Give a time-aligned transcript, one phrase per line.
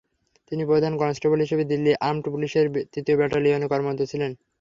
[0.51, 4.31] তিনি প্রধান কনস্টেবল হিসেবে দিল্লি আর্মড পুলিশের তৃতীয় ব্যাটালিয়নে কর্মরত ছিলেন।